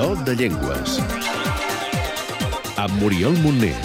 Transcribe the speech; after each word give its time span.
Do 0.00 0.14
de 0.24 0.32
Llengües. 0.34 0.94
Amb 2.80 2.92
Muriel 3.02 3.34
Montner. 3.44 3.76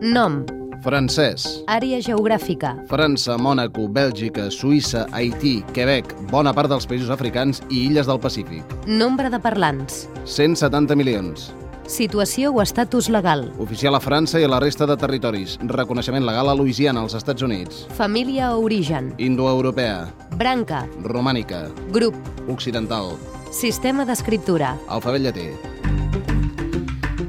Nom, 0.00 0.44
Francès. 0.84 1.64
àrea 1.66 1.98
geogràfica, 2.00 2.76
França, 2.86 3.34
Mònaco, 3.36 3.88
Bèlgica, 3.88 4.46
Suïssa, 4.50 5.08
Haití, 5.10 5.64
Quebec, 5.74 6.14
bona 6.30 6.52
part 6.54 6.70
dels 6.70 6.86
països 6.86 7.10
africans 7.10 7.62
i 7.68 7.88
illes 7.88 8.06
del 8.06 8.20
Pacífic. 8.20 8.62
nombre 8.86 9.28
de 9.28 9.40
parlants, 9.40 10.08
170 10.24 10.94
milions. 10.94 11.52
Situació 11.86 12.52
o 12.52 12.62
estatus 12.62 13.08
legal, 13.08 13.52
Oficial 13.58 13.94
a 13.94 14.00
França 14.00 14.40
i 14.40 14.44
a 14.44 14.50
la 14.50 14.60
resta 14.60 14.86
de 14.86 14.96
territoris. 14.96 15.58
Reconeixement 15.62 16.24
legal 16.26 16.48
a 16.48 16.54
Louisiana, 16.54 17.00
als 17.02 17.14
Estats 17.14 17.42
Units. 17.42 17.86
família 17.96 18.54
o 18.56 18.64
origen, 18.64 19.14
Indoeuropea, 19.18 20.12
branca, 20.38 20.86
romànica, 21.02 21.68
grup, 21.92 22.14
occidental, 22.48 23.16
sistema 23.50 24.04
d'escriptura, 24.04 24.76
alfabet 24.88 25.22
llatí. 25.22 25.81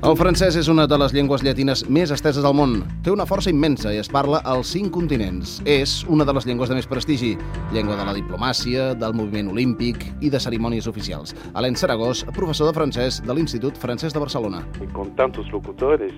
El 0.04 0.18
francès 0.20 0.58
és 0.60 0.68
una 0.68 0.84
de 0.84 0.98
les 1.00 1.14
llengües 1.16 1.46
llatines 1.48 1.86
més 1.88 2.12
esteses 2.12 2.44
del 2.44 2.56
món. 2.58 2.74
Té 3.06 3.12
una 3.14 3.24
força 3.24 3.48
immensa 3.54 3.94
i 3.96 4.02
es 4.02 4.10
parla 4.12 4.42
als 4.52 4.74
cinc 4.76 4.90
continents. 4.92 5.54
És 5.64 5.94
una 6.12 6.26
de 6.28 6.34
les 6.36 6.44
llengües 6.44 6.68
de 6.68 6.76
més 6.76 6.90
prestigi, 6.92 7.30
llengua 7.72 7.96
de 7.96 8.04
la 8.10 8.16
diplomàcia, 8.18 8.90
del 9.00 9.16
moviment 9.16 9.54
olímpic 9.54 10.04
i 10.20 10.28
de 10.34 10.42
cerimònies 10.44 10.90
oficials. 10.92 11.32
Alain 11.56 11.80
Saragós, 11.80 12.26
professor 12.36 12.68
de 12.68 12.76
francès 12.76 13.22
de 13.24 13.32
l'Institut 13.32 13.80
Francès 13.80 14.12
de 14.12 14.20
Barcelona. 14.20 14.66
con 14.92 15.16
tantos 15.16 15.50
locutores, 15.54 16.12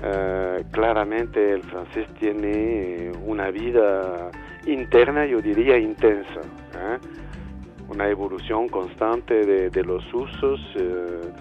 eh, 0.00 0.64
claramente 0.70 1.54
el 1.54 1.64
francés 1.64 2.06
tiene 2.20 3.10
una 3.26 3.50
vida 3.50 4.30
interna, 4.64 5.26
yo 5.26 5.42
diría 5.42 5.76
intensa, 5.76 6.40
¿eh? 6.78 6.98
una 7.88 8.08
evolución 8.08 8.68
constante 8.68 9.44
de, 9.44 9.70
de 9.70 9.82
los 9.82 10.04
usos 10.14 10.60
eh, 10.76 11.32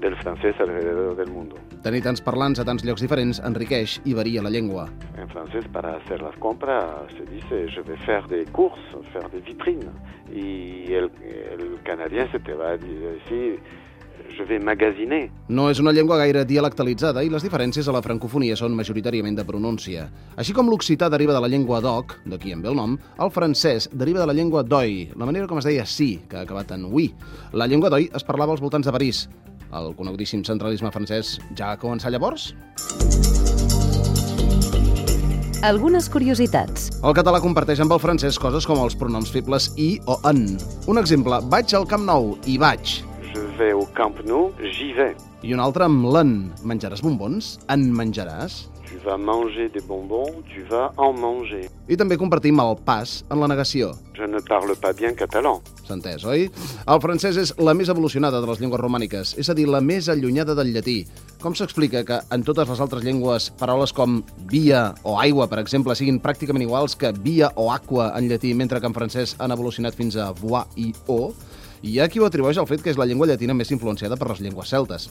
del 0.00 0.16
francés 0.16 0.56
alrededor 0.58 1.16
del 1.16 1.30
mundo. 1.30 1.56
Tenir 1.84 2.02
tants 2.04 2.22
parlants 2.24 2.60
a 2.60 2.64
tants 2.64 2.84
llocs 2.84 3.04
diferents 3.04 3.40
enriqueix 3.44 4.00
i 4.04 4.14
varia 4.16 4.42
la 4.42 4.50
llengua. 4.52 4.88
En 5.16 5.28
francés, 5.28 5.66
para 5.72 5.96
hacer 5.96 6.22
las 6.22 6.36
compras, 6.36 7.12
se 7.16 7.24
dice 7.28 7.68
je 7.68 7.82
vais 7.82 8.00
faire 8.06 8.26
des 8.28 8.48
courses, 8.50 9.04
faire 9.12 9.28
des 9.30 9.44
vitrines. 9.44 9.92
Y 10.32 10.92
el, 10.92 11.10
el 11.22 11.78
canadiense 11.82 12.38
te 12.40 12.54
va 12.54 12.70
a 12.70 12.76
decir 12.76 13.60
je 14.36 14.44
vais 14.44 14.62
magasiner. 14.62 15.30
No 15.48 15.68
és 15.70 15.80
una 15.82 15.92
llengua 15.92 16.18
gaire 16.20 16.44
dialectalitzada 16.48 17.24
i 17.24 17.30
les 17.32 17.44
diferències 17.44 17.88
a 17.88 17.94
la 17.94 18.02
francofonia 18.04 18.56
són 18.56 18.76
majoritàriament 18.78 19.36
de 19.38 19.44
pronúncia. 19.48 20.06
Així 20.40 20.54
com 20.56 20.70
l'occità 20.70 21.10
deriva 21.12 21.34
de 21.36 21.42
la 21.42 21.50
llengua 21.50 21.80
d'oc, 21.84 22.16
d'aquí 22.30 22.54
en 22.54 22.62
ve 22.62 22.70
el 22.70 22.78
nom, 22.78 22.96
el 23.20 23.34
francès 23.34 23.90
deriva 23.92 24.22
de 24.22 24.30
la 24.30 24.36
llengua 24.36 24.62
d'oi, 24.62 25.10
la 25.16 25.28
manera 25.28 25.50
com 25.50 25.60
es 25.60 25.68
deia 25.68 25.86
sí, 25.86 26.12
que 26.28 26.40
ha 26.40 26.46
acabat 26.46 26.76
en 26.76 26.88
oui. 26.92 27.10
La 27.52 27.66
llengua 27.66 27.90
d'oi 27.90 28.10
es 28.14 28.26
parlava 28.26 28.54
als 28.56 28.62
voltants 28.64 28.86
de 28.86 28.94
París. 28.96 29.26
El 29.70 29.92
conegudíssim 29.94 30.42
centralisme 30.46 30.90
francès 30.90 31.36
ja 31.54 31.72
va 31.72 31.78
començar 31.78 32.10
llavors? 32.10 32.50
algunes 35.62 36.06
curiositats, 36.08 36.88
El 37.04 37.12
català 37.12 37.40
comparteix 37.44 37.82
amb 37.84 37.92
el 37.92 38.00
francès 38.00 38.38
coses 38.40 38.64
com 38.64 38.80
els 38.80 38.94
pronoms 38.96 39.28
febles 39.30 39.68
i 39.76 40.00
o 40.08 40.16
en. 40.30 40.56
Un 40.88 40.98
exemple, 40.98 41.36
vaig 41.52 41.74
al 41.76 41.84
Camp 41.86 42.06
Nou 42.08 42.32
i 42.48 42.56
vaig. 42.58 42.94
Je 43.34 43.42
vais 43.58 43.74
au 43.76 43.84
Camp 43.94 44.16
Nou, 44.24 44.50
j'y 44.58 44.94
vais. 44.96 45.16
I 45.44 45.52
un 45.54 45.60
altre 45.60 45.84
amb 45.84 46.08
l'en. 46.14 46.32
Menjaràs 46.64 47.04
bombons? 47.04 47.58
En 47.68 47.84
menjaràs? 47.92 48.62
Vas 49.04 49.16
manger 49.16 49.70
des 49.72 49.80
bonbons, 49.80 50.42
tu 50.52 50.60
vas 50.68 50.92
en 51.00 51.16
manger. 51.16 51.70
I 51.88 51.96
també 51.96 52.18
compartim 52.20 52.60
el 52.60 52.74
pas 52.84 53.22
en 53.32 53.40
la 53.40 53.48
negació. 53.48 53.94
Je 54.12 54.26
ne 54.28 54.42
parle 54.44 54.76
pas 54.76 54.92
bien 54.96 55.16
catalan. 55.16 55.62
S'ha 55.86 55.96
entès, 55.96 56.26
oi? 56.28 56.50
El 56.84 57.00
francès 57.00 57.38
és 57.40 57.54
la 57.56 57.72
més 57.74 57.88
evolucionada 57.88 58.42
de 58.42 58.50
les 58.50 58.60
llengües 58.60 58.82
romàniques, 58.82 59.32
és 59.40 59.48
a 59.48 59.56
dir, 59.56 59.64
la 59.72 59.80
més 59.80 60.10
allunyada 60.12 60.54
del 60.58 60.74
llatí. 60.74 60.98
Com 61.40 61.56
s'explica 61.56 62.04
que 62.04 62.20
en 62.30 62.44
totes 62.44 62.68
les 62.68 62.82
altres 62.84 63.06
llengües 63.06 63.48
paraules 63.58 63.94
com 63.96 64.20
via 64.52 64.90
o 65.02 65.16
aigua, 65.22 65.48
per 65.48 65.62
exemple, 65.64 65.96
siguin 65.96 66.20
pràcticament 66.20 66.66
iguals 66.68 66.98
que 67.00 67.14
via 67.24 67.48
o 67.56 67.70
aqua 67.72 68.12
en 68.18 68.28
llatí, 68.28 68.52
mentre 68.52 68.82
que 68.82 68.90
en 68.90 68.96
francès 68.96 69.34
han 69.40 69.56
evolucionat 69.56 69.96
fins 69.96 70.20
a 70.20 70.28
voir 70.42 70.66
i 70.76 70.92
o? 71.08 71.32
Hi 71.80 71.94
ha 71.96 72.10
qui 72.12 72.20
ho 72.20 72.26
atribueix 72.28 72.58
al 72.60 72.66
fet 72.68 72.82
que 72.84 72.90
és 72.92 72.98
la 73.00 73.06
llengua 73.08 73.24
llatina 73.30 73.54
més 73.56 73.70
influenciada 73.72 74.18
per 74.20 74.26
les 74.28 74.42
llengües 74.44 74.68
celtes. 74.68 75.06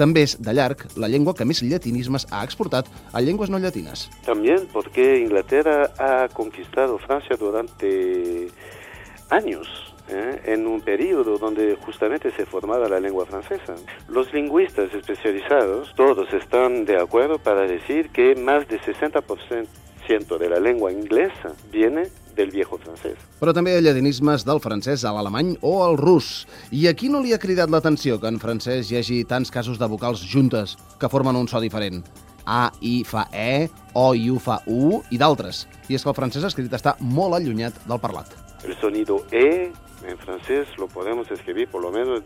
També 0.00 0.22
és, 0.24 0.38
de 0.40 0.54
llarg, 0.56 0.86
la 0.96 1.10
llengua 1.12 1.34
que 1.36 1.44
més 1.44 1.60
llatinismes 1.60 2.24
ha 2.32 2.40
exportat 2.48 2.88
a 3.12 3.20
llengües 3.20 3.52
no 3.52 3.60
llatines. 3.60 4.06
También 4.24 4.64
porque 4.72 5.18
Inglaterra 5.20 5.90
ha 5.98 6.28
conquistado 6.32 6.96
Francia 6.98 7.36
durante 7.36 8.48
años. 9.28 9.68
¿eh? 10.08 10.40
en 10.44 10.66
un 10.66 10.82
periodo 10.82 11.38
donde 11.38 11.76
justamente 11.76 12.30
se 12.32 12.44
formaba 12.44 12.88
la 12.88 13.00
lengua 13.00 13.24
francesa. 13.26 13.74
Los 14.08 14.32
lingüistas 14.34 14.92
especializados, 14.92 15.94
todos 15.94 16.32
están 16.32 16.84
de 16.84 17.00
acuerdo 17.00 17.38
para 17.38 17.62
decir 17.62 18.10
que 18.10 18.34
más 18.34 18.68
de 18.68 18.78
60% 18.80 20.38
de 20.38 20.48
la 20.50 20.60
lengua 20.60 20.92
inglesa 20.92 21.52
viene 21.72 22.08
del 22.36 22.50
viejo 22.50 22.78
francès. 22.78 23.18
Però 23.40 23.54
també 23.54 23.74
hi 23.74 23.78
ha 23.78 23.84
llatinismes 23.84 24.44
del 24.46 24.60
francès 24.60 25.04
a 25.04 25.12
l'alemany 25.14 25.54
o 25.62 25.76
al 25.84 25.96
rus. 26.00 26.46
I 26.70 26.88
aquí 26.90 27.08
no 27.08 27.22
li 27.22 27.32
ha 27.34 27.40
cridat 27.42 27.70
l'atenció 27.70 28.18
que 28.20 28.30
en 28.30 28.40
francès 28.42 28.90
hi 28.90 29.00
hagi 29.00 29.22
tants 29.28 29.50
casos 29.54 29.78
de 29.78 29.88
vocals 29.90 30.24
juntes 30.24 30.76
que 31.00 31.10
formen 31.10 31.36
un 31.36 31.48
so 31.48 31.62
diferent. 31.62 32.04
A, 32.44 32.70
I 32.80 33.04
fa 33.08 33.28
E, 33.32 33.70
O, 33.94 34.12
I, 34.14 34.28
U 34.30 34.38
fa 34.42 34.58
U 34.66 35.00
i 35.10 35.18
d'altres. 35.18 35.64
I 35.88 35.96
és 35.96 36.02
que 36.02 36.10
el 36.10 36.16
francès 36.18 36.44
escrit 36.44 36.72
està 36.72 36.96
molt 37.00 37.38
allunyat 37.38 37.78
del 37.88 38.00
parlat. 38.02 38.34
El 38.64 38.76
sonido 38.80 39.22
E 39.32 39.70
en 40.04 40.18
francés 40.18 40.68
lo 40.78 40.88
podemos 40.88 41.30
escribir 41.30 41.68
por 41.68 41.82
lo 41.82 41.90
menos 41.90 42.22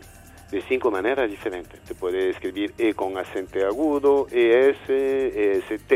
de 0.51 0.61
cinco 0.67 0.91
maneras 0.91 1.29
diferentes. 1.29 1.79
Se 1.87 1.95
puede 1.95 2.31
escribir 2.31 2.73
E 2.77 2.93
con 2.93 3.17
acento 3.17 3.59
agudo, 3.65 4.27
ES, 4.31 4.89
EST, 4.89 5.91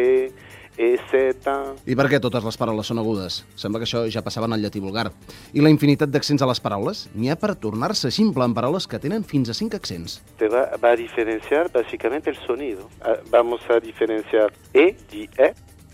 EZ. 0.78 1.14
I 1.86 1.96
per 1.98 2.08
què 2.12 2.20
totes 2.24 2.46
les 2.46 2.58
paraules 2.60 2.88
són 2.90 3.02
agudes? 3.02 3.42
Sembla 3.60 3.82
que 3.82 3.88
això 3.90 4.06
ja 4.12 4.24
passava 4.26 4.48
en 4.50 4.58
el 4.58 4.64
llatí 4.66 4.82
vulgar. 4.84 5.10
I 5.54 5.62
la 5.62 5.72
infinitat 5.74 6.12
d'accents 6.14 6.42
a 6.42 6.50
les 6.50 6.62
paraules? 6.64 7.08
N'hi 7.16 7.32
ha 7.34 7.38
per 7.40 7.56
tornar-se 7.56 8.12
simple 8.12 8.46
en 8.46 8.56
paraules 8.58 8.88
que 8.88 9.02
tenen 9.04 9.24
fins 9.28 9.50
a 9.50 9.58
cinc 9.58 9.76
accents. 9.78 10.22
Te 10.40 10.50
va, 10.50 10.68
va 10.82 10.94
a 10.94 11.00
diferenciar 11.00 11.70
básicamente 11.72 12.30
el 12.30 12.38
sonido. 12.48 12.90
Ah, 13.02 13.18
Vamos 13.30 13.62
a 13.70 13.80
diferenciar 13.80 14.52
E, 14.74 14.96
di 15.12 15.30
E. 15.38 15.54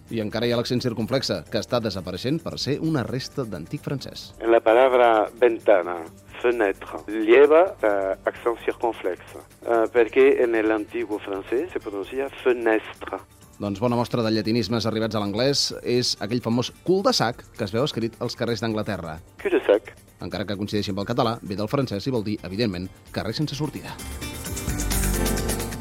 I 0.10 0.20
encara 0.24 0.48
hi 0.48 0.52
ha 0.52 0.58
l'accent 0.58 0.82
circunflexe, 0.82 1.44
que 1.52 1.60
està 1.62 1.78
desapareixent 1.80 2.40
per 2.42 2.58
ser 2.58 2.80
una 2.82 3.04
resta 3.06 3.46
d'antic 3.46 3.84
francès. 3.86 4.32
En 4.42 4.50
la 4.52 4.60
palabra 4.60 5.30
ventana, 5.40 6.00
fenêtre, 6.42 7.04
lleva 7.08 7.62
uh, 7.76 8.16
accent 8.26 8.58
circunflexe, 8.66 9.44
uh, 9.68 9.84
perquè 9.94 10.32
en 10.44 10.56
el 10.56 10.72
antiguo 10.74 11.20
francès 11.22 11.70
se 11.74 11.84
pronuncia 11.84 12.30
fenestre. 12.44 13.22
Doncs 13.60 13.82
bona 13.84 13.98
mostra 14.00 14.24
de 14.24 14.30
llatinismes 14.32 14.86
arribats 14.88 15.18
a 15.18 15.20
l'anglès 15.20 15.62
és 15.84 16.14
aquell 16.24 16.40
famós 16.40 16.70
cul 16.88 17.02
de 17.04 17.12
sac 17.12 17.42
que 17.58 17.66
es 17.66 17.74
veu 17.76 17.84
escrit 17.84 18.14
als 18.24 18.38
carrers 18.40 18.64
d'Anglaterra. 18.64 19.18
Cul-de-sac. 19.42 19.92
Encara 20.24 20.46
que 20.48 20.56
coincideixi 20.56 20.94
amb 20.94 21.02
el 21.04 21.08
català, 21.10 21.34
ve 21.44 21.58
del 21.60 21.68
francès 21.68 22.08
i 22.08 22.14
vol 22.16 22.24
dir, 22.24 22.38
evidentment, 22.48 22.88
carrer 23.12 23.36
sense 23.36 23.56
sortida. 23.60 23.96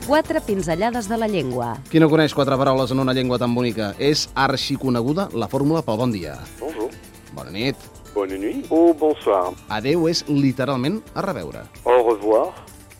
quatre 0.08 0.40
pinzellades 0.40 1.06
de 1.06 1.18
la 1.18 1.28
llengua, 1.28 1.76
Qui 1.90 2.00
no 2.00 2.08
coneix 2.08 2.32
quatre 2.34 2.56
paraules 2.56 2.90
en 2.90 2.98
una 2.98 3.12
llengua 3.12 3.38
tan 3.38 3.54
bonica? 3.54 3.94
És 3.98 4.30
arxiconeguda 4.34 5.28
la 5.34 5.48
fórmula 5.48 5.82
pel 5.82 5.98
bon 5.98 6.10
dia. 6.10 6.38
Bonjour. 6.58 6.90
Bona 7.34 7.50
nit. 7.50 7.76
Bonne 8.14 8.38
nuit. 8.38 8.66
Ou 8.70 8.94
bonsoir. 8.94 9.52
Adeu 9.68 10.08
és 10.08 10.24
literalment 10.28 11.02
a 11.14 11.22
reveure. 11.22 11.62
Au 11.84 12.00
revoir. 12.08 12.48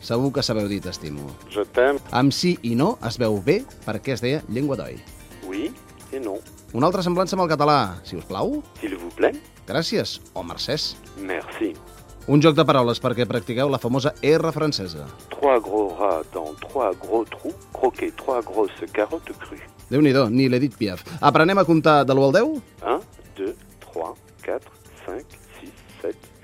Segur 0.01 0.33
que 0.33 0.43
sabeu 0.43 0.69
dir 0.71 0.81
t'estimo. 0.85 1.27
Je 1.51 1.65
t'aime. 1.75 2.01
Amb 2.13 2.33
sí 2.33 2.57
i 2.63 2.75
no 2.79 2.97
es 3.07 3.19
veu 3.19 3.41
bé 3.45 3.61
perquè 3.87 4.15
es 4.15 4.23
deia 4.25 4.43
llengua 4.49 4.77
d'oi. 4.79 4.99
Oui 5.49 5.71
et 6.13 6.23
non. 6.25 6.39
Una 6.73 6.89
altra 6.89 7.03
semblança 7.05 7.37
amb 7.37 7.45
el 7.47 7.53
català, 7.53 7.99
si 8.05 8.17
us 8.17 8.27
plau. 8.29 8.63
S'il 8.81 8.97
vous 8.97 9.15
plaît. 9.15 9.37
Gràcies 9.69 10.19
o 10.35 10.43
mercès. 10.43 10.95
Merci. 11.21 11.75
Un 12.29 12.43
joc 12.45 12.57
de 12.57 12.65
paraules 12.69 13.01
perquè 13.01 13.25
practiqueu 13.29 13.71
la 13.73 13.81
famosa 13.81 14.13
R 14.23 14.53
francesa. 14.53 15.07
Trois 15.33 15.61
gros 15.65 15.95
rats 15.97 16.29
dans 16.35 16.53
trois 16.61 16.93
gros 17.01 17.25
trous 17.25 17.57
croquaient 17.73 18.13
trois 18.17 18.43
grosses 18.43 18.85
carottes 18.93 19.37
crues. 19.41 19.65
déu 19.89 20.03
nhi 20.03 20.13
ni 20.31 20.49
l'Edith 20.49 20.77
Piaf. 20.77 21.05
Aprenem 21.21 21.59
a 21.59 21.65
comptar 21.65 22.05
de 22.05 22.13
l'1 22.13 22.25
al 22.27 22.33
10? 22.33 22.63
1, 22.85 23.01
2, 23.37 23.55
3, 23.81 24.13
4, 24.45 24.73
5, 25.07 25.25
6, 25.61 25.73
7, 26.03 26.13
8, 26.13 26.13
9, 26.13 26.13
10. 26.13 26.38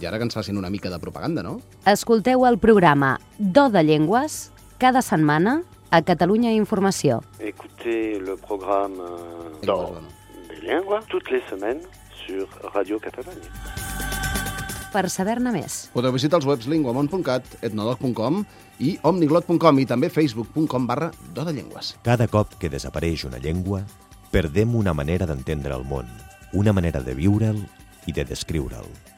I 0.00 0.06
ara 0.06 0.18
que 0.18 0.24
ens 0.28 0.34
facin 0.34 0.56
una 0.56 0.70
mica 0.70 0.90
de 0.90 0.98
propaganda, 1.02 1.42
no? 1.42 1.60
escolteu 1.86 2.46
el 2.46 2.58
programa 2.58 3.18
Do 3.38 3.68
de 3.70 3.82
Llengües 3.82 4.50
cada 4.78 5.02
setmana 5.02 5.62
a 5.90 6.02
Catalunya 6.02 6.52
Informació. 6.52 7.22
Écoutez 7.40 8.20
le 8.22 8.36
programme 8.36 9.00
euh, 9.00 9.50
Llengües, 9.60 9.66
d'or 9.66 9.90
bueno. 9.92 10.08
des 10.48 10.60
Liengua 10.62 11.00
toutes 11.08 11.30
les 11.30 11.42
semaines 11.48 11.82
sur 12.26 12.46
Radio 12.74 12.98
Catalogne. 13.00 13.48
Per 14.92 15.04
saber-ne 15.12 15.50
més, 15.52 15.90
Podeu 15.92 16.14
visitar 16.14 16.38
els 16.38 16.46
webs 16.48 16.68
linguamont.cat, 16.70 17.58
etnolog.com 17.60 18.40
i 18.80 18.94
omniglot.com 19.04 19.82
i 19.82 19.86
també 19.86 20.08
facebook.com 20.08 20.86
barra 20.88 21.10
do 21.34 21.44
de 21.44 21.52
llengües. 21.52 21.96
Cada 22.06 22.28
cop 22.28 22.56
que 22.60 22.70
desapareix 22.72 23.26
una 23.28 23.40
llengua, 23.42 23.82
perdem 24.32 24.74
una 24.76 24.94
manera 24.94 25.26
d'entendre 25.28 25.76
el 25.76 25.84
món, 25.84 26.08
una 26.54 26.72
manera 26.72 27.02
de 27.04 27.14
viure'l 27.18 27.60
i 28.06 28.16
de 28.16 28.24
descriure'l. 28.24 29.17